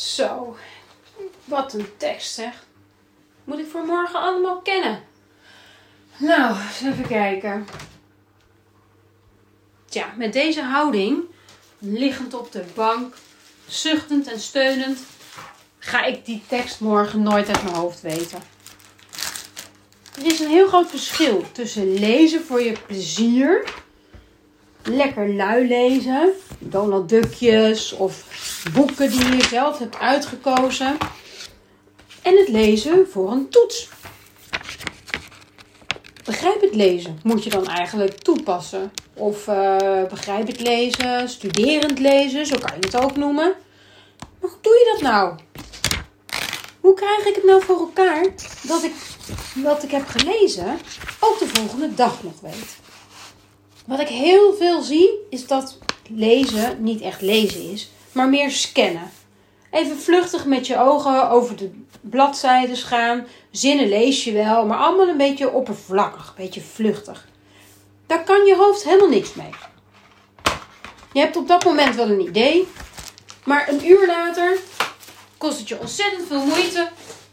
Zo, 0.00 0.56
wat 1.44 1.72
een 1.72 1.88
tekst 1.96 2.34
zeg. 2.34 2.64
Moet 3.44 3.58
ik 3.58 3.66
voor 3.70 3.84
morgen 3.84 4.20
allemaal 4.20 4.60
kennen? 4.60 5.02
Nou, 6.16 6.56
eens 6.56 6.82
even 6.82 7.06
kijken. 7.06 7.66
Tja, 9.88 10.14
met 10.16 10.32
deze 10.32 10.62
houding, 10.62 11.24
liggend 11.78 12.34
op 12.34 12.52
de 12.52 12.64
bank, 12.74 13.14
zuchtend 13.68 14.26
en 14.32 14.40
steunend, 14.40 14.98
ga 15.78 16.04
ik 16.04 16.24
die 16.24 16.42
tekst 16.48 16.80
morgen 16.80 17.22
nooit 17.22 17.48
uit 17.48 17.62
mijn 17.62 17.76
hoofd 17.76 18.00
weten. 18.00 18.42
Er 20.16 20.26
is 20.26 20.40
een 20.40 20.50
heel 20.50 20.68
groot 20.68 20.90
verschil 20.90 21.44
tussen 21.52 21.94
lezen 21.94 22.44
voor 22.44 22.60
je 22.60 22.76
plezier, 22.86 23.74
lekker 24.90 25.34
lui 25.34 25.66
lezen, 25.68 26.32
Donald 26.58 27.08
Duckjes 27.08 27.92
of 27.92 28.24
boeken 28.74 29.10
die 29.10 29.36
je 29.36 29.42
zelf 29.42 29.78
hebt 29.78 29.98
uitgekozen, 29.98 30.96
en 32.22 32.36
het 32.36 32.48
lezen 32.48 33.06
voor 33.10 33.30
een 33.30 33.48
toets. 33.48 33.88
Begrijp 36.24 36.60
het 36.60 36.74
lezen 36.74 37.20
moet 37.22 37.44
je 37.44 37.50
dan 37.50 37.66
eigenlijk 37.66 38.18
toepassen. 38.18 38.92
Of 39.14 39.46
uh, 39.46 39.76
begrijp 40.08 40.46
het 40.46 40.60
lezen, 40.60 41.28
studerend 41.28 41.98
lezen, 41.98 42.46
zo 42.46 42.56
kan 42.58 42.76
je 42.80 42.86
het 42.86 42.96
ook 42.96 43.16
noemen. 43.16 43.54
Maar 44.40 44.50
hoe 44.50 44.58
doe 44.60 44.72
je 44.72 44.90
dat 44.92 45.10
nou? 45.10 45.34
Hoe 46.80 46.94
krijg 46.94 47.26
ik 47.26 47.34
het 47.34 47.44
nou 47.44 47.62
voor 47.62 47.78
elkaar 47.78 48.26
dat 48.62 48.82
ik 48.82 48.92
wat 49.54 49.82
ik 49.82 49.90
heb 49.90 50.06
gelezen 50.06 50.78
ook 51.20 51.38
de 51.38 51.46
volgende 51.46 51.94
dag 51.94 52.22
nog 52.22 52.40
weet? 52.40 52.78
Wat 53.86 54.00
ik 54.00 54.08
heel 54.08 54.54
veel 54.54 54.82
zie 54.82 55.10
is 55.30 55.46
dat 55.46 55.78
lezen 56.08 56.82
niet 56.82 57.00
echt 57.00 57.20
lezen 57.20 57.72
is, 57.72 57.90
maar 58.12 58.28
meer 58.28 58.50
scannen. 58.50 59.10
Even 59.70 59.98
vluchtig 59.98 60.44
met 60.44 60.66
je 60.66 60.78
ogen 60.78 61.30
over 61.30 61.56
de 61.56 61.70
bladzijden 62.00 62.76
gaan. 62.76 63.26
Zinnen 63.50 63.88
lees 63.88 64.24
je 64.24 64.32
wel, 64.32 64.66
maar 64.66 64.78
allemaal 64.78 65.08
een 65.08 65.16
beetje 65.16 65.50
oppervlakkig, 65.50 66.28
een 66.28 66.44
beetje 66.44 66.60
vluchtig. 66.60 67.28
Daar 68.06 68.24
kan 68.24 68.44
je 68.44 68.56
hoofd 68.56 68.84
helemaal 68.84 69.08
niks 69.08 69.34
mee. 69.34 69.50
Je 71.12 71.20
hebt 71.20 71.36
op 71.36 71.48
dat 71.48 71.64
moment 71.64 71.94
wel 71.94 72.10
een 72.10 72.28
idee, 72.28 72.68
maar 73.44 73.68
een 73.68 73.88
uur 73.88 74.06
later 74.06 74.56
kost 75.38 75.58
het 75.58 75.68
je 75.68 75.80
ontzettend 75.80 76.26
veel 76.26 76.44
moeite 76.44 76.88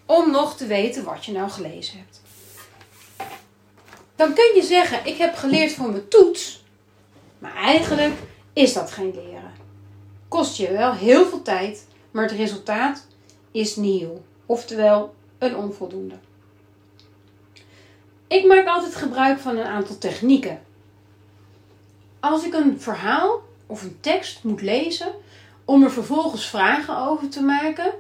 om 0.06 0.32
nog 0.32 0.58
te 0.58 0.66
weten 0.66 1.04
wat 1.04 1.26
je 1.26 1.32
nou 1.32 1.50
gelezen 1.50 1.98
hebt. 1.98 2.22
Dan 4.18 4.34
kun 4.34 4.52
je 4.56 4.64
zeggen: 4.64 5.06
Ik 5.06 5.18
heb 5.18 5.36
geleerd 5.36 5.72
voor 5.72 5.90
mijn 5.90 6.08
toets, 6.08 6.64
maar 7.40 7.56
eigenlijk 7.56 8.14
is 8.54 8.74
dat 8.74 8.92
geen 8.92 9.14
leren. 9.16 9.54
Kost 10.28 10.58
je 10.58 10.72
wel 10.72 10.94
heel 10.94 11.26
veel 11.26 11.42
tijd, 11.42 11.88
maar 12.12 12.24
het 12.24 12.32
resultaat 12.32 13.08
is 13.52 13.76
nieuw, 13.76 14.22
oftewel 14.46 15.16
een 15.38 15.56
onvoldoende. 15.56 16.16
Ik 18.28 18.46
maak 18.46 18.68
altijd 18.68 18.96
gebruik 18.96 19.40
van 19.40 19.58
een 19.58 19.66
aantal 19.66 19.98
technieken. 19.98 20.62
Als 22.20 22.44
ik 22.44 22.54
een 22.54 22.82
verhaal 22.82 23.42
of 23.66 23.82
een 23.82 23.98
tekst 24.00 24.44
moet 24.44 24.62
lezen 24.62 25.12
om 25.66 25.84
er 25.84 25.92
vervolgens 25.92 26.50
vragen 26.50 26.98
over 26.98 27.30
te 27.30 27.42
maken, 27.42 27.94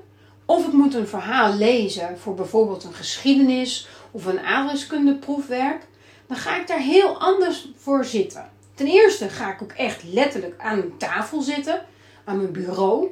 of 0.46 0.68
ik 0.68 0.74
moet 0.74 0.94
een 0.94 1.08
verhaal 1.08 1.54
lezen 1.54 2.20
voor 2.20 2.36
bijvoorbeeld 2.36 2.84
een 2.84 2.94
geschiedenis 2.94 3.88
of 4.12 4.26
een 4.26 4.40
aardrijkskundeproefwerk, 4.40 5.88
dan 6.28 6.38
ga 6.38 6.60
ik 6.60 6.68
daar 6.68 6.80
heel 6.80 7.20
anders 7.20 7.68
voor 7.76 8.06
zitten. 8.06 8.50
Ten 8.74 8.88
eerste 8.88 9.30
ga 9.30 9.54
ik 9.54 9.62
ook 9.62 9.72
echt 9.72 10.04
letterlijk 10.04 10.62
aan 10.62 10.78
een 10.78 10.98
tafel 10.98 11.42
zitten, 11.42 11.86
aan 12.24 12.38
mijn 12.38 12.52
bureau. 12.52 13.08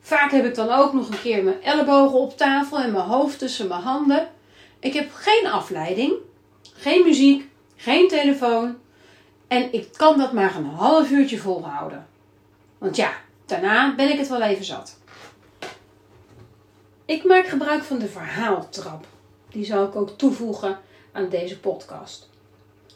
Vaak 0.00 0.30
heb 0.30 0.44
ik 0.44 0.54
dan 0.54 0.70
ook 0.70 0.92
nog 0.92 1.08
een 1.08 1.20
keer 1.20 1.44
mijn 1.44 1.62
ellebogen 1.62 2.18
op 2.18 2.36
tafel 2.36 2.78
en 2.78 2.92
mijn 2.92 3.04
hoofd 3.04 3.38
tussen 3.38 3.68
mijn 3.68 3.82
handen. 3.82 4.28
Ik 4.78 4.92
heb 4.92 5.10
geen 5.12 5.46
afleiding, 5.46 6.12
geen 6.74 7.04
muziek, 7.04 7.48
geen 7.76 8.08
telefoon. 8.08 8.76
En 9.48 9.72
ik 9.72 9.88
kan 9.96 10.18
dat 10.18 10.32
maar 10.32 10.56
een 10.56 10.66
half 10.66 11.10
uurtje 11.10 11.38
volhouden. 11.38 12.06
Want 12.78 12.96
ja, 12.96 13.12
daarna 13.46 13.94
ben 13.94 14.12
ik 14.12 14.18
het 14.18 14.28
wel 14.28 14.42
even 14.42 14.64
zat. 14.64 14.98
Ik 17.04 17.24
maak 17.24 17.46
gebruik 17.46 17.82
van 17.82 17.98
de 17.98 18.08
verhaaltrap. 18.08 19.06
Die 19.48 19.64
zal 19.64 19.84
ik 19.84 19.96
ook 19.96 20.10
toevoegen 20.18 20.78
aan 21.12 21.28
deze 21.28 21.60
podcast. 21.60 22.28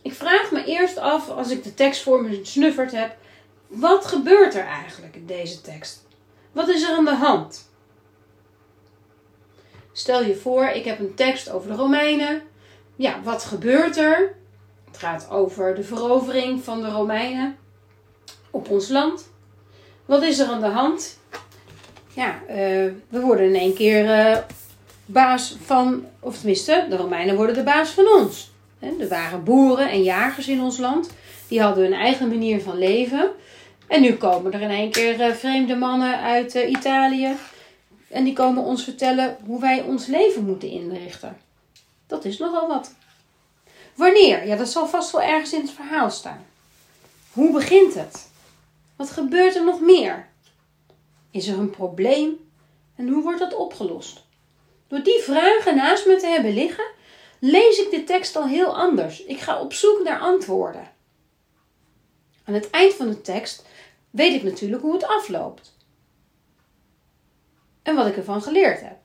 Ik 0.02 0.14
vraag 0.14 0.50
me 0.50 0.64
eerst 0.64 0.98
af, 0.98 1.28
als 1.28 1.50
ik 1.50 1.64
de 1.64 1.74
tekst 1.74 2.02
voor 2.02 2.22
me 2.24 2.40
snufferd 2.42 2.92
heb, 2.92 3.16
wat 3.66 4.06
gebeurt 4.06 4.54
er 4.54 4.64
eigenlijk 4.64 5.16
in 5.16 5.26
deze 5.26 5.60
tekst? 5.60 6.06
Wat 6.52 6.68
is 6.68 6.82
er 6.82 6.96
aan 6.96 7.04
de 7.04 7.14
hand? 7.14 7.70
Stel 9.92 10.24
je 10.24 10.36
voor, 10.36 10.64
ik 10.64 10.84
heb 10.84 10.98
een 10.98 11.14
tekst 11.14 11.50
over 11.50 11.70
de 11.70 11.76
Romeinen. 11.76 12.42
Ja, 12.96 13.22
wat 13.22 13.44
gebeurt 13.44 13.96
er? 13.96 14.34
Het 14.84 14.98
gaat 14.98 15.30
over 15.30 15.74
de 15.74 15.82
verovering 15.82 16.64
van 16.64 16.82
de 16.82 16.88
Romeinen 16.88 17.56
op 18.50 18.70
ons 18.70 18.88
land. 18.88 19.30
Wat 20.04 20.22
is 20.22 20.38
er 20.38 20.46
aan 20.46 20.60
de 20.60 20.66
hand? 20.66 21.18
Ja, 22.14 22.40
uh, 22.48 22.54
we 23.08 23.20
worden 23.20 23.46
in 23.46 23.54
één 23.54 23.74
keer 23.74 24.04
uh, 24.04 24.38
baas 25.12 25.56
van, 25.64 26.04
of 26.20 26.36
tenminste, 26.36 26.86
de 26.88 26.96
Romeinen 26.96 27.36
worden 27.36 27.54
de 27.54 27.62
baas 27.62 27.90
van 27.90 28.06
ons. 28.06 28.50
Er 28.78 29.08
waren 29.08 29.44
boeren 29.44 29.90
en 29.90 30.02
jagers 30.02 30.48
in 30.48 30.60
ons 30.60 30.78
land. 30.78 31.10
Die 31.48 31.62
hadden 31.62 31.84
hun 31.84 31.92
eigen 31.92 32.28
manier 32.28 32.60
van 32.60 32.78
leven. 32.78 33.30
En 33.86 34.00
nu 34.00 34.14
komen 34.14 34.52
er 34.52 34.60
in 34.60 34.70
één 34.70 34.90
keer 34.90 35.20
uh, 35.20 35.34
vreemde 35.34 35.74
mannen 35.74 36.20
uit 36.20 36.54
Italië. 36.54 37.36
En 38.08 38.24
die 38.24 38.32
komen 38.32 38.62
ons 38.62 38.84
vertellen 38.84 39.36
hoe 39.46 39.60
wij 39.60 39.82
ons 39.82 40.06
leven 40.06 40.44
moeten 40.44 40.68
inrichten. 40.68 41.36
Dat 42.06 42.24
is 42.24 42.38
nogal 42.38 42.68
wat. 42.68 42.94
Wanneer? 43.94 44.46
Ja, 44.46 44.56
dat 44.56 44.68
zal 44.68 44.86
vast 44.86 45.12
wel 45.12 45.22
ergens 45.22 45.52
in 45.52 45.60
het 45.60 45.70
verhaal 45.70 46.10
staan. 46.10 46.44
Hoe 47.32 47.52
begint 47.52 47.94
het? 47.94 48.28
Wat 48.96 49.10
gebeurt 49.10 49.54
er 49.54 49.64
nog 49.64 49.80
meer? 49.80 50.28
Is 51.30 51.48
er 51.48 51.58
een 51.58 51.70
probleem? 51.70 52.50
En 52.96 53.08
hoe 53.08 53.22
wordt 53.22 53.38
dat 53.38 53.54
opgelost? 53.54 54.22
Door 54.92 55.02
die 55.02 55.20
vragen 55.22 55.76
naast 55.76 56.06
me 56.06 56.16
te 56.16 56.26
hebben 56.26 56.54
liggen, 56.54 56.84
lees 57.38 57.78
ik 57.78 57.90
de 57.90 58.04
tekst 58.04 58.36
al 58.36 58.46
heel 58.46 58.76
anders. 58.76 59.24
Ik 59.24 59.40
ga 59.40 59.60
op 59.60 59.72
zoek 59.72 60.02
naar 60.04 60.18
antwoorden. 60.18 60.90
Aan 62.44 62.54
het 62.54 62.70
eind 62.70 62.94
van 62.94 63.08
de 63.08 63.20
tekst 63.20 63.66
weet 64.10 64.34
ik 64.34 64.42
natuurlijk 64.42 64.82
hoe 64.82 64.92
het 64.92 65.06
afloopt. 65.06 65.76
En 67.82 67.94
wat 67.94 68.06
ik 68.06 68.16
ervan 68.16 68.42
geleerd 68.42 68.80
heb. 68.80 68.96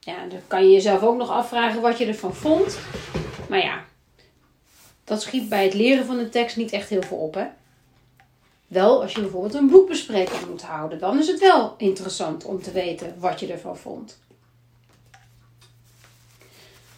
Ja, 0.00 0.26
dan 0.26 0.40
kan 0.46 0.64
je 0.64 0.72
jezelf 0.72 1.02
ook 1.02 1.16
nog 1.16 1.30
afvragen 1.30 1.80
wat 1.80 1.98
je 1.98 2.06
ervan 2.06 2.34
vond. 2.34 2.78
Maar 3.48 3.62
ja, 3.62 3.84
dat 5.04 5.22
schiet 5.22 5.48
bij 5.48 5.64
het 5.64 5.74
leren 5.74 6.06
van 6.06 6.16
de 6.16 6.28
tekst 6.28 6.56
niet 6.56 6.72
echt 6.72 6.88
heel 6.88 7.02
veel 7.02 7.18
op, 7.18 7.34
hè? 7.34 7.46
Wel, 8.66 9.02
als 9.02 9.12
je 9.12 9.20
bijvoorbeeld 9.20 9.54
een 9.54 9.70
boekbespreking 9.70 10.48
moet 10.48 10.62
houden, 10.62 10.98
dan 10.98 11.18
is 11.18 11.26
het 11.26 11.40
wel 11.40 11.74
interessant 11.78 12.44
om 12.44 12.62
te 12.62 12.72
weten 12.72 13.14
wat 13.18 13.40
je 13.40 13.52
ervan 13.52 13.76
vond. 13.76 14.24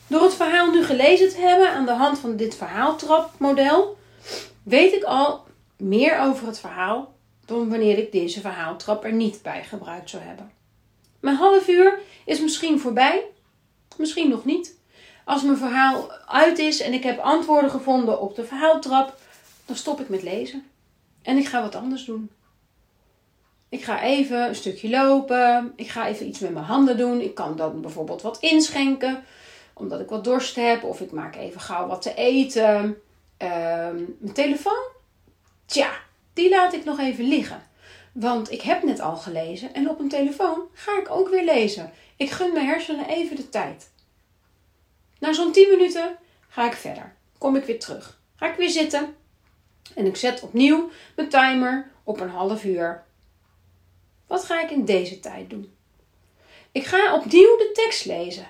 Door 0.08 0.22
het 0.22 0.34
verhaal 0.34 0.70
nu 0.70 0.84
gelezen 0.84 1.28
te 1.28 1.40
hebben 1.40 1.70
aan 1.72 1.86
de 1.86 1.92
hand 1.92 2.18
van 2.18 2.36
dit 2.36 2.56
verhaaltrapmodel, 2.56 3.96
weet 4.62 4.92
ik 4.92 5.02
al 5.02 5.46
meer 5.76 6.20
over 6.20 6.46
het 6.46 6.58
verhaal 6.58 7.16
dan 7.44 7.68
wanneer 7.68 7.98
ik 7.98 8.12
deze 8.12 8.40
verhaaltrap 8.40 9.04
er 9.04 9.12
niet 9.12 9.42
bij 9.42 9.64
gebruikt 9.64 10.10
zou 10.10 10.22
hebben. 10.22 10.52
Mijn 11.20 11.36
half 11.36 11.68
uur 11.68 11.98
is 12.24 12.40
misschien 12.40 12.80
voorbij, 12.80 13.24
misschien 13.96 14.28
nog 14.28 14.44
niet. 14.44 14.76
Als 15.24 15.42
mijn 15.42 15.56
verhaal 15.56 16.12
uit 16.26 16.58
is 16.58 16.80
en 16.80 16.92
ik 16.92 17.02
heb 17.02 17.18
antwoorden 17.18 17.70
gevonden 17.70 18.20
op 18.20 18.34
de 18.34 18.44
verhaaltrap, 18.44 19.16
dan 19.66 19.76
stop 19.76 20.00
ik 20.00 20.08
met 20.08 20.22
lezen. 20.22 20.66
En 21.22 21.36
ik 21.36 21.46
ga 21.46 21.62
wat 21.62 21.74
anders 21.74 22.04
doen. 22.04 22.30
Ik 23.68 23.84
ga 23.84 24.02
even 24.02 24.48
een 24.48 24.54
stukje 24.54 24.90
lopen. 24.90 25.72
Ik 25.76 25.88
ga 25.88 26.06
even 26.06 26.26
iets 26.26 26.38
met 26.38 26.52
mijn 26.52 26.64
handen 26.64 26.96
doen. 26.96 27.20
Ik 27.20 27.34
kan 27.34 27.56
dan 27.56 27.80
bijvoorbeeld 27.80 28.22
wat 28.22 28.38
inschenken, 28.40 29.24
omdat 29.78 30.00
ik 30.00 30.08
wat 30.08 30.24
dorst 30.24 30.56
heb. 30.56 30.82
Of 30.82 31.00
ik 31.00 31.12
maak 31.12 31.36
even 31.36 31.60
gauw 31.60 31.86
wat 31.86 32.02
te 32.02 32.14
eten. 32.14 33.02
Ehm, 33.36 33.96
mijn 34.18 34.34
telefoon, 34.34 34.88
tja, 35.66 35.90
die 36.32 36.48
laat 36.48 36.72
ik 36.72 36.84
nog 36.84 36.98
even 36.98 37.24
liggen. 37.24 37.62
Want 38.12 38.52
ik 38.52 38.62
heb 38.62 38.82
net 38.82 39.00
al 39.00 39.16
gelezen 39.16 39.74
en 39.74 39.90
op 39.90 39.98
een 39.98 40.08
telefoon 40.08 40.60
ga 40.72 40.98
ik 40.98 41.10
ook 41.10 41.28
weer 41.28 41.44
lezen. 41.44 41.92
Ik 42.16 42.30
gun 42.30 42.52
mijn 42.52 42.66
hersenen 42.66 43.08
even 43.08 43.36
de 43.36 43.48
tijd. 43.48 43.90
Na 45.18 45.32
zo'n 45.32 45.52
10 45.52 45.68
minuten 45.70 46.16
ga 46.48 46.66
ik 46.66 46.72
verder. 46.72 47.14
Kom 47.38 47.56
ik 47.56 47.64
weer 47.64 47.78
terug. 47.78 48.20
Ga 48.36 48.50
ik 48.50 48.56
weer 48.56 48.70
zitten. 48.70 49.16
En 49.94 50.06
ik 50.06 50.16
zet 50.16 50.40
opnieuw 50.40 50.90
mijn 51.16 51.28
timer 51.28 51.90
op 52.04 52.20
een 52.20 52.28
half 52.28 52.64
uur. 52.64 53.04
Wat 54.26 54.44
ga 54.44 54.62
ik 54.62 54.70
in 54.70 54.84
deze 54.84 55.20
tijd 55.20 55.50
doen? 55.50 55.72
Ik 56.72 56.86
ga 56.86 57.14
opnieuw 57.14 57.56
de 57.56 57.70
tekst 57.74 58.04
lezen. 58.04 58.46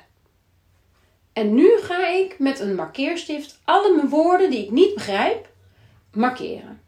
En 1.38 1.54
nu 1.54 1.78
ga 1.80 2.08
ik 2.08 2.38
met 2.38 2.60
een 2.60 2.74
markeerstift 2.74 3.60
alle 3.64 3.94
mijn 3.94 4.08
woorden 4.08 4.50
die 4.50 4.64
ik 4.64 4.70
niet 4.70 4.94
begrijp 4.94 5.48
markeren. 6.12 6.80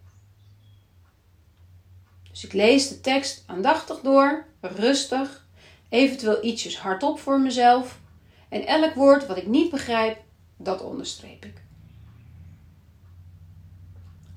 Dus 2.31 2.44
ik 2.44 2.52
lees 2.52 2.88
de 2.88 3.00
tekst 3.00 3.44
aandachtig 3.47 4.00
door, 4.00 4.47
rustig, 4.61 5.47
eventueel 5.88 6.44
ietsjes 6.44 6.79
hardop 6.79 7.20
voor 7.20 7.41
mezelf. 7.41 8.00
En 8.49 8.67
elk 8.67 8.94
woord 8.94 9.26
wat 9.26 9.37
ik 9.37 9.47
niet 9.47 9.70
begrijp, 9.70 10.19
dat 10.56 10.82
onderstreep 10.82 11.44
ik. 11.44 11.62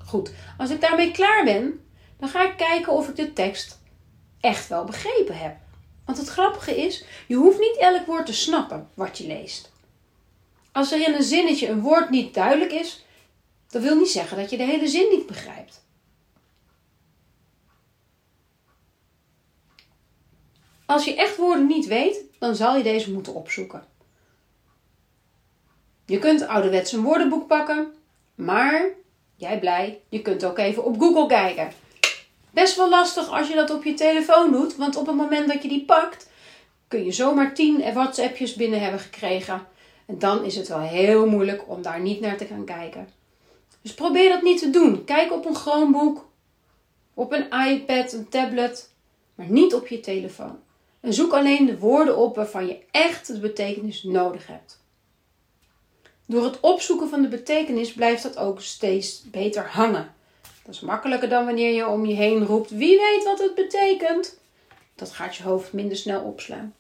Goed, 0.06 0.32
als 0.58 0.70
ik 0.70 0.82
daarmee 0.82 1.12
klaar 1.12 1.44
ben, 1.44 1.86
dan 2.20 2.30
ga 2.30 2.44
ik 2.50 2.58
kijken 2.58 2.94
of 2.94 3.10
ik 3.10 3.16
de 3.16 3.34
tekst 3.34 3.80
echt 4.40 4.68
wel 4.68 4.84
begrepen 4.84 5.38
heb. 5.38 5.58
Want 6.06 6.18
het 6.18 6.28
grappige 6.28 6.76
is, 6.76 7.06
je 7.28 7.36
hoeft 7.36 7.60
niet 7.60 7.78
elk 7.78 8.06
woord 8.06 8.26
te 8.26 8.34
snappen 8.34 8.90
wat 8.94 9.18
je 9.18 9.28
leest. 9.28 9.72
Als 10.74 10.92
er 10.92 11.08
in 11.08 11.14
een 11.14 11.24
zinnetje 11.24 11.68
een 11.68 11.82
woord 11.82 12.10
niet 12.10 12.34
duidelijk 12.34 12.72
is, 12.72 13.06
dat 13.70 13.82
wil 13.82 13.96
niet 13.96 14.10
zeggen 14.10 14.38
dat 14.38 14.50
je 14.50 14.58
de 14.58 14.64
hele 14.64 14.88
zin 14.88 15.10
niet 15.10 15.26
begrijpt. 15.26 15.86
Als 20.86 21.06
je 21.06 21.16
echt 21.16 21.38
woorden 21.38 21.68
niet 21.68 21.86
weet, 21.86 22.24
dan 22.40 22.56
zal 22.56 22.78
je 22.78 22.84
deze 22.84 23.12
moeten 23.12 23.34
opzoeken. 23.34 23.86
Je 26.06 26.20
kunt 26.20 26.48
ouderwets 26.48 26.92
een 26.92 27.04
woordenboek 27.04 27.48
pakken, 27.48 27.94
maar 28.36 28.86
jij 29.36 29.60
blij, 29.60 30.02
je 30.10 30.22
kunt 30.22 30.46
ook 30.46 30.58
even 30.58 30.84
op 30.84 31.00
Google 31.00 31.28
kijken. 31.28 31.72
Best 32.52 32.76
wel 32.76 32.90
lastig 32.90 33.30
als 33.30 33.48
je 33.48 33.56
dat 33.56 33.70
op 33.70 33.84
je 33.84 33.94
telefoon 33.94 34.52
doet, 34.52 34.76
want 34.76 34.96
op 34.96 35.06
het 35.06 35.16
moment 35.16 35.48
dat 35.48 35.62
je 35.62 35.68
die 35.68 35.86
pakt, 35.86 36.30
kun 36.88 37.04
je 37.04 37.12
zomaar 37.12 37.54
10 37.54 37.94
WhatsAppjes 37.94 38.54
binnen 38.54 38.82
hebben 38.82 39.00
gekregen. 39.00 39.68
En 40.06 40.20
dan 40.20 40.44
is 40.44 40.56
het 40.56 40.68
wel 40.68 40.80
heel 40.80 41.28
moeilijk 41.28 41.70
om 41.70 41.82
daar 41.82 42.00
niet 42.00 42.20
naar 42.20 42.38
te 42.38 42.46
gaan 42.46 42.66
kijken. 42.66 43.08
Dus 43.82 43.94
probeer 43.94 44.30
dat 44.30 44.42
niet 44.42 44.60
te 44.60 44.70
doen. 44.70 45.04
Kijk 45.04 45.32
op 45.32 45.46
een 45.46 45.56
Chromebook, 45.56 46.30
op 47.14 47.32
een 47.32 47.68
iPad, 47.68 48.14
een 48.14 48.30
tablet, 48.30 48.90
maar 49.36 49.50
niet 49.50 49.74
op 49.74 49.88
je 49.88 50.00
telefoon. 50.00 50.60
En 51.00 51.14
zoek 51.14 51.34
alleen 51.34 51.66
de 51.66 51.80
woorden 51.80 52.18
op 52.18 52.36
waarvan 52.36 52.68
je 52.68 52.80
echt 52.92 53.28
de 53.28 53.40
betekenis 53.40 54.04
nodig 54.04 54.48
hebt. 54.48 54.82
Door 56.26 56.44
het 56.44 56.60
opzoeken 56.60 57.10
van 57.10 57.22
de 57.22 57.28
betekenis 57.28 57.94
blijft 57.94 58.24
dat 58.24 58.38
ook 58.38 58.62
steeds 58.62 59.24
beter 59.32 59.68
hangen. 59.68 60.14
Dat 60.64 60.76
is 60.76 60.82
makkelijker 60.82 61.30
dan 61.30 61.46
wanneer 61.46 61.74
je 61.74 61.88
om 61.88 62.06
je 62.06 62.16
heen 62.16 62.46
roept: 62.46 62.70
wie 62.70 62.98
weet 63.00 63.24
wat 63.24 63.40
het 63.40 63.56
betekent. 63.56 64.38
Dat 64.96 65.12
gaat 65.12 65.36
je 65.36 65.44
hoofd 65.44 65.74
minder 65.74 65.98
snel 65.98 66.22
opslaan. 66.22 66.74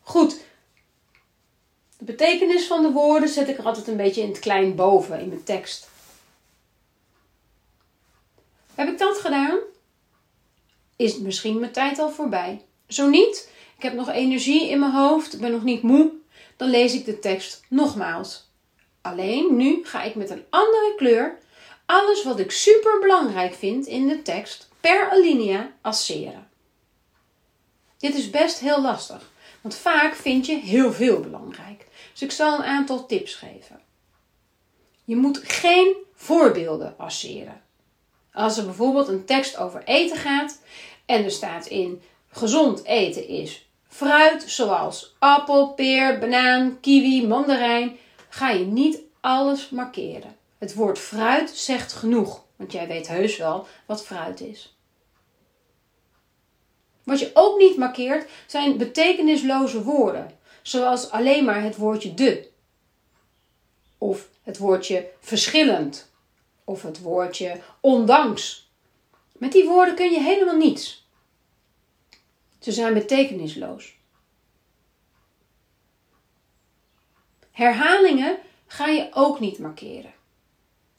Goed. 0.00 0.46
De 1.98 2.04
betekenis 2.04 2.66
van 2.66 2.82
de 2.82 2.90
woorden 2.90 3.28
zet 3.28 3.48
ik 3.48 3.58
er 3.58 3.64
altijd 3.64 3.86
een 3.86 3.96
beetje 3.96 4.22
in 4.22 4.28
het 4.28 4.38
klein 4.38 4.74
boven 4.74 5.20
in 5.20 5.28
mijn 5.28 5.44
tekst. 5.44 5.88
Heb 8.74 8.88
ik 8.88 8.98
dat 8.98 9.18
gedaan? 9.18 9.58
Is 10.96 11.18
misschien 11.18 11.58
mijn 11.58 11.72
tijd 11.72 11.98
al 11.98 12.10
voorbij? 12.10 12.64
Zo 12.88 13.08
niet, 13.08 13.50
ik 13.76 13.82
heb 13.82 13.92
nog 13.92 14.08
energie 14.08 14.68
in 14.68 14.78
mijn 14.78 14.92
hoofd, 14.92 15.34
ik 15.34 15.40
ben 15.40 15.52
nog 15.52 15.64
niet 15.64 15.82
moe, 15.82 16.12
dan 16.56 16.70
lees 16.70 16.94
ik 16.94 17.04
de 17.04 17.18
tekst 17.18 17.64
nogmaals. 17.68 18.50
Alleen 19.00 19.56
nu 19.56 19.80
ga 19.84 20.02
ik 20.02 20.14
met 20.14 20.30
een 20.30 20.44
andere 20.50 20.94
kleur 20.96 21.38
alles 21.86 22.24
wat 22.24 22.38
ik 22.38 22.50
super 22.50 22.98
belangrijk 23.00 23.54
vind 23.54 23.86
in 23.86 24.08
de 24.08 24.22
tekst 24.22 24.68
per 24.80 25.10
alinea 25.10 25.72
asseren. 25.80 26.48
Dit 27.98 28.14
is 28.14 28.30
best 28.30 28.58
heel 28.58 28.82
lastig, 28.82 29.30
want 29.60 29.74
vaak 29.74 30.14
vind 30.14 30.46
je 30.46 30.56
heel 30.56 30.92
veel 30.92 31.20
belangrijk. 31.20 31.86
Dus 32.18 32.28
ik 32.28 32.34
zal 32.34 32.58
een 32.58 32.64
aantal 32.64 33.06
tips 33.06 33.34
geven. 33.34 33.80
Je 35.04 35.16
moet 35.16 35.40
geen 35.44 35.96
voorbeelden 36.14 36.94
asseren. 36.96 37.62
Als 38.32 38.58
er 38.58 38.64
bijvoorbeeld 38.64 39.08
een 39.08 39.24
tekst 39.24 39.56
over 39.56 39.82
eten 39.84 40.16
gaat 40.16 40.60
en 41.06 41.24
er 41.24 41.30
staat 41.30 41.66
in 41.66 42.02
gezond 42.28 42.84
eten 42.84 43.28
is 43.28 43.68
fruit 43.88 44.42
zoals 44.42 45.14
appel, 45.18 45.68
peer, 45.74 46.18
banaan, 46.18 46.80
kiwi, 46.80 47.26
mandarijn, 47.26 47.96
ga 48.28 48.50
je 48.50 48.64
niet 48.64 49.00
alles 49.20 49.70
markeren. 49.70 50.36
Het 50.58 50.74
woord 50.74 50.98
fruit 50.98 51.50
zegt 51.50 51.92
genoeg, 51.92 52.44
want 52.56 52.72
jij 52.72 52.86
weet 52.86 53.08
heus 53.08 53.36
wel 53.36 53.66
wat 53.86 54.04
fruit 54.04 54.40
is. 54.40 54.76
Wat 57.04 57.18
je 57.20 57.30
ook 57.34 57.58
niet 57.58 57.76
markeert 57.76 58.30
zijn 58.46 58.76
betekenisloze 58.76 59.82
woorden, 59.82 60.37
zoals 60.68 61.10
alleen 61.10 61.44
maar 61.44 61.62
het 61.62 61.76
woordje 61.76 62.14
de, 62.14 62.48
of 63.98 64.28
het 64.42 64.58
woordje 64.58 65.08
verschillend, 65.20 66.10
of 66.64 66.82
het 66.82 67.00
woordje 67.00 67.60
ondanks. 67.80 68.70
Met 69.32 69.52
die 69.52 69.64
woorden 69.64 69.94
kun 69.94 70.10
je 70.10 70.20
helemaal 70.20 70.56
niets. 70.56 71.06
Ze 72.58 72.72
zijn 72.72 72.94
betekenisloos. 72.94 73.96
Herhalingen 77.50 78.38
ga 78.66 78.86
je 78.86 79.08
ook 79.12 79.40
niet 79.40 79.58
markeren. 79.58 80.14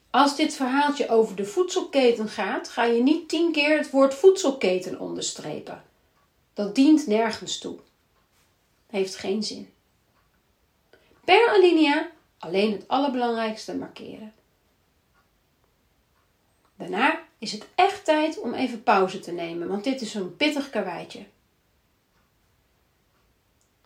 Als 0.09 0.35
dit 0.35 0.53
verhaaltje 0.53 1.09
over 1.09 1.35
de 1.35 1.45
voedselketen 1.45 2.29
gaat, 2.29 2.69
ga 2.69 2.83
je 2.83 3.03
niet 3.03 3.29
tien 3.29 3.51
keer 3.51 3.77
het 3.77 3.89
woord 3.89 4.13
voedselketen 4.13 4.99
onderstrepen. 4.99 5.83
Dat 6.53 6.75
dient 6.75 7.07
nergens 7.07 7.59
toe. 7.59 7.79
Heeft 8.89 9.15
geen 9.15 9.43
zin. 9.43 9.73
Per 11.25 11.49
alinea 11.49 12.11
alleen 12.37 12.71
het 12.71 12.87
allerbelangrijkste 12.87 13.75
markeren. 13.75 14.33
Daarna 16.75 17.19
is 17.37 17.51
het 17.51 17.67
echt 17.75 18.05
tijd 18.05 18.39
om 18.39 18.53
even 18.53 18.83
pauze 18.83 19.19
te 19.19 19.31
nemen, 19.31 19.67
want 19.67 19.83
dit 19.83 20.01
is 20.01 20.13
een 20.13 20.35
pittig 20.35 20.69
karweitje. 20.69 21.25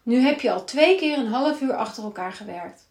Nu 0.03 0.19
heb 0.19 0.41
je 0.41 0.51
al 0.51 0.65
twee 0.65 0.97
keer 0.97 1.17
een 1.17 1.27
half 1.27 1.61
uur 1.61 1.73
achter 1.73 2.03
elkaar 2.03 2.33
gewerkt. 2.33 2.89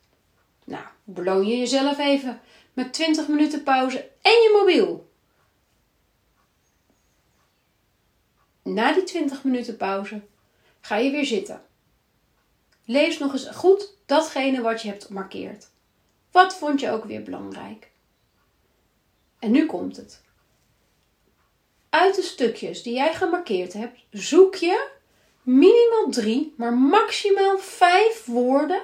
Nou, 0.64 0.84
beloon 1.04 1.46
je 1.46 1.58
jezelf 1.58 1.98
even 1.98 2.40
met 2.72 2.92
20 2.92 3.28
minuten 3.28 3.62
pauze 3.62 3.98
en 4.22 4.30
je 4.30 4.58
mobiel. 4.60 5.10
Na 8.62 8.92
die 8.92 9.04
20 9.04 9.44
minuten 9.44 9.76
pauze 9.76 10.22
ga 10.80 10.96
je 10.96 11.10
weer 11.10 11.26
zitten. 11.26 11.64
Lees 12.84 13.18
nog 13.18 13.32
eens 13.32 13.48
goed 13.48 13.96
datgene 14.06 14.60
wat 14.60 14.82
je 14.82 14.88
hebt 14.88 15.04
gemarkeerd. 15.04 15.68
Wat 16.30 16.54
vond 16.54 16.80
je 16.80 16.90
ook 16.90 17.04
weer 17.04 17.22
belangrijk? 17.22 17.90
En 19.38 19.50
nu 19.50 19.66
komt 19.66 19.96
het. 19.96 20.22
Uit 21.88 22.14
de 22.14 22.22
stukjes 22.22 22.82
die 22.82 22.94
jij 22.94 23.14
gemarkeerd 23.14 23.72
hebt, 23.72 23.98
zoek 24.10 24.54
je 24.54 24.88
minimaal 25.42 26.10
drie, 26.10 26.54
maar 26.56 26.72
maximaal 26.74 27.58
vijf 27.58 28.24
woorden 28.24 28.82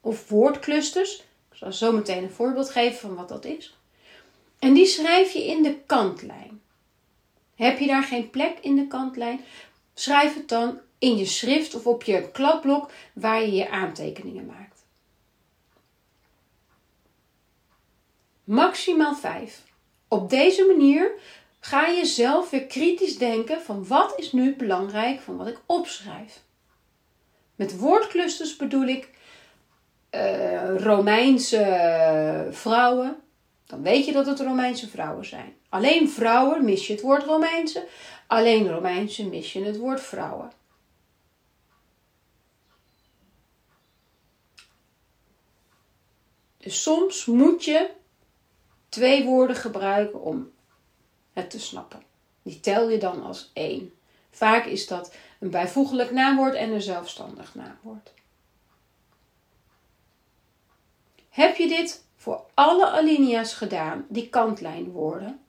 of 0.00 0.28
woordclusters. 0.28 1.18
Ik 1.50 1.56
zal 1.56 1.72
zo 1.72 1.92
meteen 1.92 2.22
een 2.22 2.30
voorbeeld 2.30 2.70
geven 2.70 2.98
van 2.98 3.14
wat 3.14 3.28
dat 3.28 3.44
is. 3.44 3.76
En 4.58 4.74
die 4.74 4.86
schrijf 4.86 5.32
je 5.32 5.46
in 5.46 5.62
de 5.62 5.78
kantlijn. 5.86 6.62
Heb 7.54 7.78
je 7.78 7.86
daar 7.86 8.02
geen 8.02 8.30
plek 8.30 8.58
in 8.60 8.76
de 8.76 8.86
kantlijn? 8.86 9.40
Schrijf 9.94 10.34
het 10.34 10.48
dan 10.48 10.80
in 11.04 11.16
je 11.16 11.26
schrift 11.26 11.74
of 11.74 11.86
op 11.86 12.02
je 12.02 12.30
kladblok 12.30 12.90
waar 13.12 13.40
je 13.40 13.52
je 13.52 13.70
aantekeningen 13.70 14.46
maakt. 14.46 14.84
Maximaal 18.44 19.14
5. 19.14 19.62
Op 20.08 20.30
deze 20.30 20.64
manier 20.64 21.10
ga 21.60 21.86
je 21.86 22.04
zelf 22.04 22.50
weer 22.50 22.66
kritisch 22.66 23.18
denken 23.18 23.62
van 23.62 23.86
wat 23.86 24.14
is 24.16 24.32
nu 24.32 24.56
belangrijk 24.56 25.20
van 25.20 25.36
wat 25.36 25.46
ik 25.46 25.60
opschrijf. 25.66 26.42
Met 27.54 27.78
woordclusters 27.78 28.56
bedoel 28.56 28.86
ik 28.86 29.08
uh, 30.10 30.76
Romeinse 30.76 32.48
vrouwen, 32.50 33.16
dan 33.66 33.82
weet 33.82 34.06
je 34.06 34.12
dat 34.12 34.26
het 34.26 34.40
Romeinse 34.40 34.88
vrouwen 34.88 35.24
zijn. 35.24 35.54
Alleen 35.68 36.10
vrouwen 36.10 36.64
mis 36.64 36.86
je 36.86 36.92
het 36.92 37.02
woord 37.02 37.24
Romeinse, 37.24 37.86
alleen 38.26 38.70
Romeinse 38.70 39.28
mis 39.28 39.52
je 39.52 39.64
het 39.64 39.76
woord 39.76 40.00
vrouwen. 40.00 40.50
Soms 46.66 47.24
moet 47.24 47.64
je 47.64 47.90
twee 48.88 49.24
woorden 49.24 49.56
gebruiken 49.56 50.20
om 50.20 50.50
het 51.32 51.50
te 51.50 51.60
snappen. 51.60 52.02
Die 52.42 52.60
tel 52.60 52.88
je 52.88 52.98
dan 52.98 53.22
als 53.22 53.50
één. 53.52 53.92
Vaak 54.30 54.64
is 54.64 54.86
dat 54.86 55.14
een 55.40 55.50
bijvoeglijk 55.50 56.10
naamwoord 56.10 56.54
en 56.54 56.70
een 56.70 56.82
zelfstandig 56.82 57.54
naamwoord. 57.54 58.12
Heb 61.30 61.56
je 61.56 61.68
dit 61.68 62.04
voor 62.16 62.44
alle 62.54 62.88
alinea's 62.90 63.54
gedaan 63.54 64.06
die 64.08 64.28
kantlijnwoorden? 64.28 65.40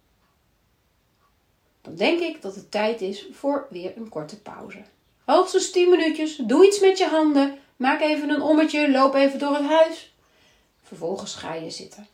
Dan 1.81 1.95
denk 1.95 2.19
ik 2.19 2.41
dat 2.41 2.55
het 2.55 2.71
tijd 2.71 3.01
is 3.01 3.27
voor 3.31 3.67
weer 3.69 3.97
een 3.97 4.09
korte 4.09 4.41
pauze. 4.41 4.83
Hoogstens 5.25 5.71
10 5.71 5.89
minuutjes. 5.89 6.35
Doe 6.35 6.65
iets 6.65 6.79
met 6.79 6.97
je 6.97 7.07
handen. 7.07 7.59
Maak 7.75 8.01
even 8.01 8.29
een 8.29 8.41
ommetje. 8.41 8.91
Loop 8.91 9.13
even 9.13 9.39
door 9.39 9.55
het 9.55 9.65
huis. 9.65 10.14
Vervolgens 10.85 11.35
ga 11.35 11.53
je 11.53 11.69
zitten. 11.69 12.07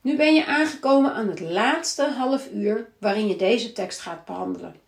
Nu 0.00 0.16
ben 0.16 0.34
je 0.34 0.46
aangekomen 0.46 1.12
aan 1.12 1.28
het 1.28 1.40
laatste 1.40 2.10
half 2.10 2.50
uur 2.50 2.92
waarin 2.98 3.26
je 3.26 3.36
deze 3.36 3.72
tekst 3.72 4.00
gaat 4.00 4.24
behandelen. 4.24 4.80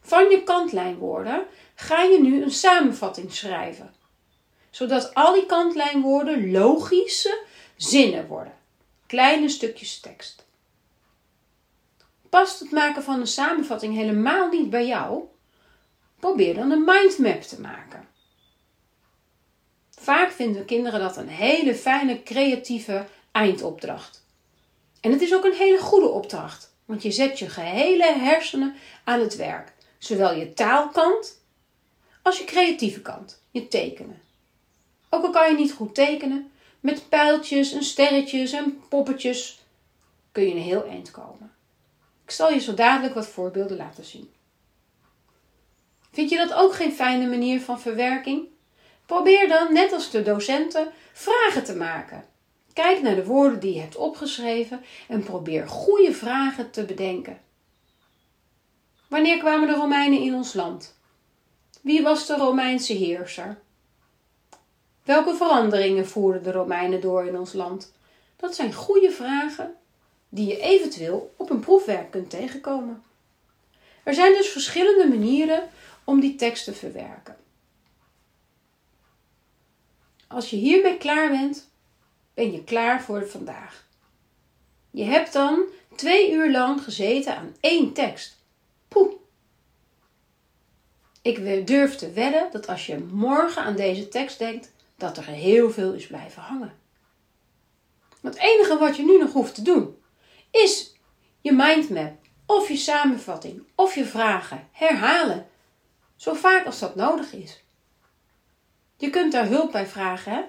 Van 0.00 0.30
je 0.30 0.42
kantlijnwoorden 0.42 1.46
ga 1.74 2.02
je 2.02 2.20
nu 2.20 2.42
een 2.42 2.50
samenvatting 2.50 3.32
schrijven, 3.32 3.94
zodat 4.70 5.14
al 5.14 5.34
die 5.34 5.46
kantlijnwoorden 5.46 6.50
logische 6.50 7.44
zinnen 7.76 8.26
worden, 8.26 8.54
kleine 9.06 9.48
stukjes 9.48 10.00
tekst. 10.00 10.46
Past 12.28 12.60
het 12.60 12.70
maken 12.70 13.02
van 13.02 13.20
een 13.20 13.26
samenvatting 13.26 13.94
helemaal 13.94 14.48
niet 14.48 14.70
bij 14.70 14.86
jou? 14.86 15.24
Probeer 16.18 16.54
dan 16.54 16.70
een 16.70 16.84
mindmap 16.84 17.42
te 17.42 17.60
maken. 17.60 18.08
Vaak 20.00 20.30
vinden 20.30 20.64
kinderen 20.64 21.00
dat 21.00 21.16
een 21.16 21.28
hele 21.28 21.74
fijne, 21.74 22.22
creatieve 22.22 23.06
eindopdracht. 23.32 24.24
En 25.00 25.10
het 25.12 25.20
is 25.20 25.34
ook 25.34 25.44
een 25.44 25.52
hele 25.52 25.78
goede 25.78 26.08
opdracht, 26.08 26.72
want 26.84 27.02
je 27.02 27.10
zet 27.10 27.38
je 27.38 27.48
gehele 27.48 28.12
hersenen 28.12 28.74
aan 29.04 29.20
het 29.20 29.36
werk. 29.36 29.72
Zowel 29.98 30.34
je 30.34 30.52
taalkant 30.52 31.40
als 32.22 32.38
je 32.38 32.44
creatieve 32.44 33.02
kant, 33.02 33.42
je 33.50 33.68
tekenen. 33.68 34.20
Ook 35.10 35.24
al 35.24 35.30
kan 35.30 35.50
je 35.50 35.56
niet 35.56 35.72
goed 35.72 35.94
tekenen, 35.94 36.50
met 36.80 37.08
pijltjes 37.08 37.72
en 37.72 37.82
sterretjes 37.82 38.52
en 38.52 38.82
poppetjes 38.88 39.64
kun 40.32 40.44
je 40.44 40.54
een 40.54 40.62
heel 40.62 40.86
eind 40.86 41.10
komen. 41.10 41.52
Ik 42.24 42.30
zal 42.30 42.50
je 42.52 42.60
zo 42.60 42.74
dadelijk 42.74 43.14
wat 43.14 43.26
voorbeelden 43.26 43.76
laten 43.76 44.04
zien. 44.04 44.30
Vind 46.12 46.30
je 46.30 46.36
dat 46.36 46.52
ook 46.52 46.74
geen 46.74 46.92
fijne 46.92 47.26
manier 47.26 47.60
van 47.60 47.80
verwerking? 47.80 48.48
Probeer 49.06 49.48
dan, 49.48 49.72
net 49.72 49.92
als 49.92 50.10
de 50.10 50.22
docenten, 50.22 50.88
vragen 51.12 51.64
te 51.64 51.74
maken. 51.74 52.24
Kijk 52.72 53.02
naar 53.02 53.14
de 53.14 53.24
woorden 53.24 53.60
die 53.60 53.74
je 53.74 53.80
hebt 53.80 53.96
opgeschreven 53.96 54.84
en 55.08 55.22
probeer 55.22 55.68
goede 55.68 56.12
vragen 56.12 56.70
te 56.70 56.84
bedenken. 56.84 57.40
Wanneer 59.08 59.38
kwamen 59.38 59.68
de 59.68 59.74
Romeinen 59.74 60.20
in 60.20 60.34
ons 60.34 60.54
land? 60.54 60.94
Wie 61.80 62.02
was 62.02 62.26
de 62.26 62.36
Romeinse 62.36 62.92
heerser? 62.92 63.58
Welke 65.04 65.34
veranderingen 65.34 66.06
voerden 66.06 66.42
de 66.42 66.52
Romeinen 66.52 67.00
door 67.00 67.26
in 67.26 67.38
ons 67.38 67.52
land? 67.52 67.92
Dat 68.36 68.54
zijn 68.54 68.72
goede 68.72 69.10
vragen 69.10 69.74
die 70.28 70.46
je 70.46 70.60
eventueel 70.60 71.34
op 71.36 71.50
een 71.50 71.60
proefwerk 71.60 72.10
kunt 72.10 72.30
tegenkomen. 72.30 73.02
Er 74.02 74.14
zijn 74.14 74.32
dus 74.32 74.48
verschillende 74.48 75.08
manieren 75.08 75.68
om 76.04 76.20
die 76.20 76.34
tekst 76.34 76.64
te 76.64 76.72
verwerken. 76.72 77.36
Als 80.28 80.50
je 80.50 80.56
hiermee 80.56 80.96
klaar 80.96 81.30
bent, 81.30 81.70
ben 82.34 82.52
je 82.52 82.64
klaar 82.64 83.02
voor 83.02 83.28
vandaag. 83.28 83.86
Je 84.90 85.04
hebt 85.04 85.32
dan 85.32 85.64
twee 85.96 86.32
uur 86.32 86.50
lang 86.50 86.82
gezeten 86.82 87.36
aan 87.36 87.56
één 87.60 87.92
tekst. 87.92 88.36
Poeh! 88.88 89.12
Ik 91.22 91.66
durf 91.66 91.96
te 91.96 92.12
wedden 92.12 92.48
dat 92.52 92.68
als 92.68 92.86
je 92.86 92.98
morgen 92.98 93.62
aan 93.62 93.76
deze 93.76 94.08
tekst 94.08 94.38
denkt, 94.38 94.72
dat 94.96 95.16
er 95.16 95.24
heel 95.24 95.70
veel 95.70 95.92
is 95.92 96.06
blijven 96.06 96.42
hangen. 96.42 96.72
Het 98.20 98.36
enige 98.36 98.78
wat 98.78 98.96
je 98.96 99.04
nu 99.04 99.18
nog 99.18 99.32
hoeft 99.32 99.54
te 99.54 99.62
doen, 99.62 99.96
is 100.50 100.94
je 101.40 101.52
mindmap 101.52 102.12
of 102.46 102.68
je 102.68 102.76
samenvatting 102.76 103.62
of 103.74 103.94
je 103.94 104.04
vragen 104.04 104.68
herhalen, 104.72 105.48
zo 106.16 106.34
vaak 106.34 106.66
als 106.66 106.78
dat 106.78 106.94
nodig 106.94 107.32
is. 107.32 107.64
Je 108.96 109.10
kunt 109.10 109.32
daar 109.32 109.46
hulp 109.46 109.72
bij 109.72 109.86
vragen, 109.86 110.32
hè? 110.32 110.42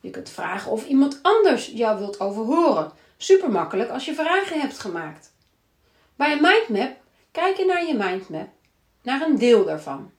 Je 0.00 0.10
kunt 0.10 0.30
vragen 0.30 0.70
of 0.70 0.86
iemand 0.86 1.18
anders 1.22 1.66
jou 1.66 1.98
wilt 1.98 2.20
overhoren. 2.20 2.92
Super 3.16 3.50
makkelijk 3.50 3.90
als 3.90 4.04
je 4.04 4.14
vragen 4.14 4.60
hebt 4.60 4.78
gemaakt. 4.78 5.32
Bij 6.16 6.32
een 6.32 6.40
mindmap 6.40 6.96
kijk 7.30 7.56
je 7.56 7.64
naar 7.64 7.86
je 7.86 7.94
mindmap, 7.94 8.48
naar 9.02 9.20
een 9.20 9.38
deel 9.38 9.64
daarvan. 9.64 10.12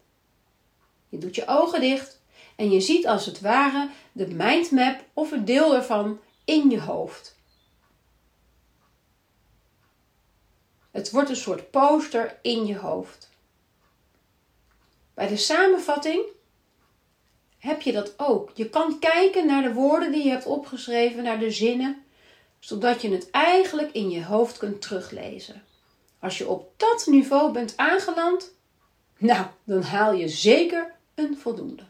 Je 1.09 1.17
doet 1.17 1.35
je 1.35 1.47
ogen 1.47 1.81
dicht 1.81 2.21
en 2.55 2.71
je 2.71 2.81
ziet 2.81 3.07
als 3.07 3.25
het 3.25 3.41
ware 3.41 3.89
de 4.11 4.27
mindmap 4.27 5.03
of 5.13 5.31
een 5.31 5.45
deel 5.45 5.75
ervan 5.75 6.19
in 6.45 6.69
je 6.69 6.81
hoofd. 6.81 7.35
Het 10.91 11.11
wordt 11.11 11.29
een 11.29 11.35
soort 11.35 11.71
poster 11.71 12.39
in 12.41 12.65
je 12.65 12.77
hoofd. 12.77 13.29
Bij 15.13 15.27
de 15.27 15.37
samenvatting 15.37 16.25
heb 17.65 17.81
je 17.81 17.91
dat 17.91 18.13
ook. 18.17 18.51
Je 18.53 18.69
kan 18.69 18.99
kijken 18.99 19.45
naar 19.45 19.63
de 19.63 19.73
woorden 19.73 20.11
die 20.11 20.23
je 20.23 20.29
hebt 20.29 20.45
opgeschreven, 20.45 21.23
naar 21.23 21.39
de 21.39 21.51
zinnen, 21.51 22.03
zodat 22.59 23.01
je 23.01 23.11
het 23.11 23.31
eigenlijk 23.31 23.91
in 23.91 24.09
je 24.09 24.25
hoofd 24.25 24.57
kunt 24.57 24.81
teruglezen. 24.81 25.63
Als 26.19 26.37
je 26.37 26.49
op 26.49 26.73
dat 26.77 27.05
niveau 27.05 27.51
bent 27.51 27.77
aangeland, 27.77 28.53
nou, 29.17 29.45
dan 29.63 29.81
haal 29.81 30.13
je 30.13 30.27
zeker 30.27 30.95
een 31.15 31.37
voldoende. 31.37 31.83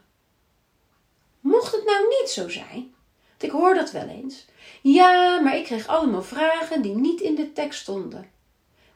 Mocht 1.40 1.72
het 1.72 1.84
nou 1.84 2.06
niet 2.20 2.30
zo 2.30 2.48
zijn, 2.48 2.94
want 3.28 3.42
ik 3.42 3.50
hoor 3.50 3.74
dat 3.74 3.90
wel 3.90 4.08
eens. 4.08 4.44
Ja, 4.82 5.40
maar 5.40 5.56
ik 5.56 5.64
kreeg 5.64 5.86
allemaal 5.86 6.22
vragen 6.22 6.82
die 6.82 6.94
niet 6.94 7.20
in 7.20 7.34
de 7.34 7.52
tekst 7.52 7.80
stonden. 7.80 8.30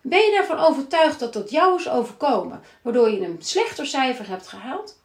Ben 0.00 0.18
je 0.18 0.36
ervan 0.36 0.58
overtuigd 0.58 1.20
dat 1.20 1.32
dat 1.32 1.50
jou 1.50 1.78
is 1.78 1.88
overkomen, 1.88 2.62
waardoor 2.82 3.10
je 3.10 3.24
een 3.24 3.36
slechter 3.38 3.86
cijfer 3.86 4.28
hebt 4.28 4.46
gehaald? 4.46 4.99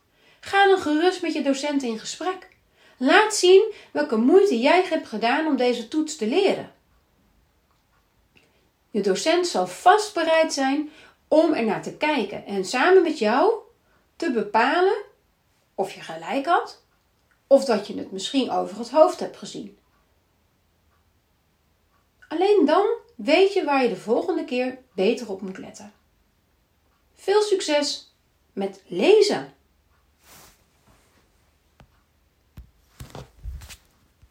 Ga 0.46 0.68
dan 0.68 0.80
gerust 0.80 1.22
met 1.22 1.34
je 1.34 1.42
docent 1.42 1.84
in 1.84 2.00
gesprek. 2.00 2.50
Laat 2.98 3.36
zien 3.36 3.74
welke 3.92 4.16
moeite 4.16 4.60
jij 4.60 4.84
hebt 4.84 5.08
gedaan 5.08 5.48
om 5.48 5.56
deze 5.56 5.88
toets 5.88 6.16
te 6.16 6.28
leren. 6.28 6.74
Je 8.92 9.02
docent 9.02 9.48
zal 9.48 9.68
vast 9.68 10.14
bereid 10.14 10.54
zijn 10.54 10.90
om 11.28 11.54
er 11.54 11.64
naar 11.64 11.82
te 11.82 11.98
kijken 11.98 12.46
en 12.46 12.66
samen 12.66 13.04
met 13.04 13.20
jou 13.20 13.54
te 14.16 14.32
bepalen 14.32 15.04
of 15.76 15.92
je 15.92 16.02
gelijk 16.02 16.46
had 16.46 16.84
of 17.48 17.66
dat 17.66 17.88
je 17.88 17.98
het 17.98 18.12
misschien 18.12 18.52
over 18.52 18.78
het 18.78 18.90
hoofd 18.90 19.20
hebt 19.20 19.38
gezien. 19.38 19.78
Alleen 22.28 22.66
dan 22.66 22.86
weet 23.16 23.54
je 23.54 23.64
waar 23.64 23.84
je 23.84 23.90
de 23.90 23.96
volgende 23.96 24.46
keer 24.46 24.78
beter 24.94 25.30
op 25.30 25.42
moet 25.42 25.58
letten. 25.58 25.94
Veel 27.14 27.42
succes 27.42 28.16
met 28.54 28.82
lezen! 28.88 29.54